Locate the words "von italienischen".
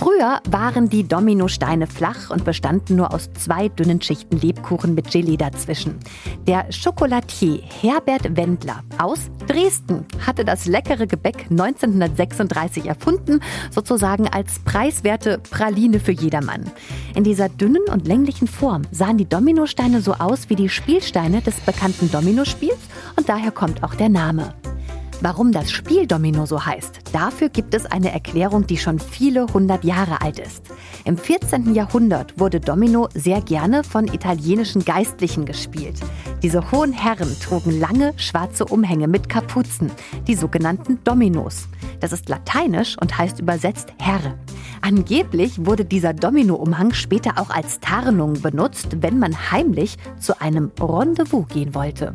33.84-34.82